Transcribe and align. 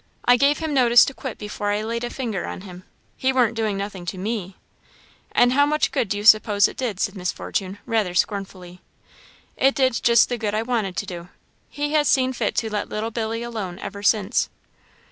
I 0.25 0.35
gave 0.35 0.57
him 0.57 0.73
notice 0.73 1.05
to 1.05 1.13
quit 1.13 1.37
before 1.37 1.69
I 1.69 1.83
laid 1.83 2.03
a 2.03 2.09
finger 2.09 2.47
on 2.47 2.61
him. 2.61 2.85
He 3.17 3.31
warn't 3.31 3.53
doing 3.55 3.77
nothing 3.77 4.03
to 4.07 4.17
me." 4.17 4.55
"And 5.31 5.53
how 5.53 5.67
much 5.67 5.91
good 5.91 6.09
do 6.09 6.17
you 6.17 6.23
suppose 6.23 6.67
it 6.67 6.75
did?" 6.75 6.99
said 6.99 7.15
Miss 7.15 7.31
Fortune, 7.31 7.77
rather 7.85 8.15
scornfully. 8.15 8.81
"It 9.57 9.75
did 9.75 9.99
just 10.01 10.27
the 10.29 10.39
good 10.39 10.55
I 10.55 10.63
wanted 10.63 10.97
to 10.97 11.05
do. 11.05 11.29
He 11.69 11.93
has 11.93 12.07
seen 12.07 12.33
fit 12.33 12.55
to 12.55 12.69
let 12.71 12.89
little 12.89 13.11
Billy 13.11 13.43
alone 13.43 13.77
ever 13.77 14.01
since." 14.01 14.49